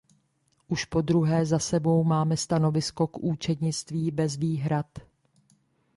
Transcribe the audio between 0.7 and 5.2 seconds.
podruhé za sebou máme stanovisko k účetnictví bez výhrad.